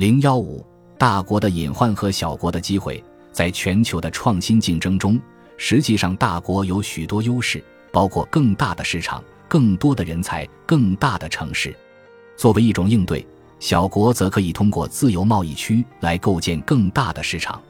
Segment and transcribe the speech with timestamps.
[0.00, 0.64] 零幺五，
[0.96, 5.20] 大国的隐患和小国的机会，在全球的创新竞争中，
[5.58, 11.76] 实际上大国有许多优势，包括更大的市场、更多的人才、更大的城市。
[12.34, 13.26] 作为一种应对，
[13.58, 17.60] 小国则可以通过自由贸易区来构建更大的市场。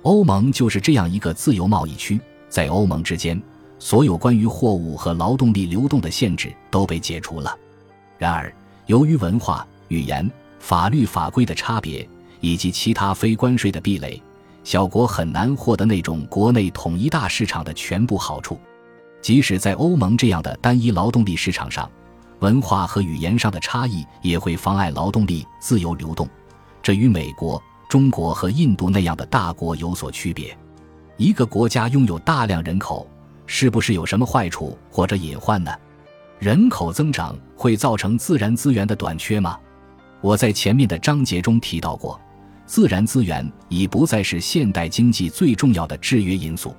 [0.00, 2.18] 欧盟就是这样一个自由贸易区，
[2.48, 3.38] 在欧盟之间，
[3.78, 7.54] 所有关于货物和劳动力流动的限制都被解除了。
[8.16, 8.50] 然而，
[8.86, 10.26] 由于文化、语言、
[10.58, 12.08] 法律法规的差别
[12.40, 14.20] 以及其他非关税的壁垒，
[14.64, 18.58] 小国很难获得那种国内统一大市场的全部好处。
[19.22, 21.90] 即使在欧盟这样的单一劳动力市场上，
[22.40, 26.28] 文化和语言上的差异也会妨碍劳动力自由流动。
[26.82, 30.56] 这与美国、中国和印度那样的大国有所区别。
[31.16, 33.08] 一个国家拥有大量人口，
[33.46, 35.72] 是不是有什么坏处或者隐患呢？
[36.38, 39.58] 人口增长会造成自然资源的短缺吗？
[40.20, 42.20] 我在前面的章节中提到过，
[42.64, 46.74] 自然资源已不再是现代经济最重要的制约因素。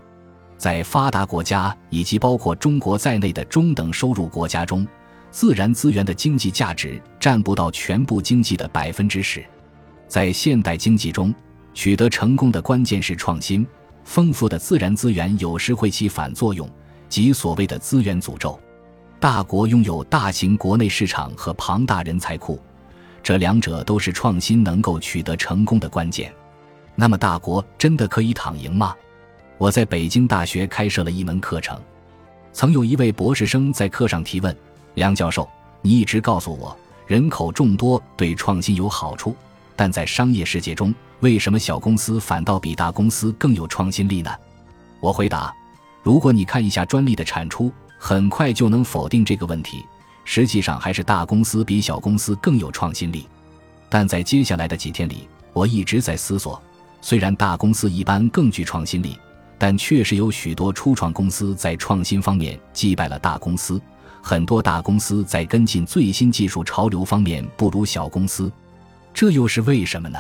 [0.58, 4.86] 在发达国家以及包括中国在内的中等收入国家中，
[5.30, 9.45] 自然资源的经济价值占不到全部经济的百分之十。
[10.08, 11.34] 在现代经济中，
[11.73, 13.66] 取得成功的关键是创新。
[14.03, 16.67] 丰富的自然资源有时会起反作用，
[17.09, 18.58] 即所谓的资源诅咒。
[19.19, 22.58] 大国拥有大型国内市场和庞大人才库，
[23.28, 26.33] 这两者都是创新能够取得成功的关键。
[26.95, 28.95] 那么，大国真的可以躺赢吗？
[29.58, 31.78] 我在北京大学开设了一门课程，
[32.53, 34.56] 曾有一位博士生在课上提问
[34.95, 35.45] ：“梁教授，
[35.81, 36.73] 你一直告诉我
[37.06, 39.36] 人口众多对创新有好处，
[39.75, 44.31] 但在商业世界中，为什么小公司反倒比大公司更有创新力呢？”
[45.02, 45.53] 我回答
[46.02, 47.69] ：“如果你看一下专利的产出。”
[48.00, 49.84] 很快就能否定这个问题。
[50.30, 53.25] 实际上，还是大公司比小公司更有创新力。
[53.88, 56.61] 但在接下来的几天里，我一直在思索：
[57.00, 59.17] 虽然大公司一般更具创新力，
[59.58, 63.81] 但确实有许多初创公司在创新方面击败了大公司。
[64.22, 68.52] 很多大公司在跟进最新技术潮流方面不如小公司，
[69.13, 70.19] 这又是为什么呢？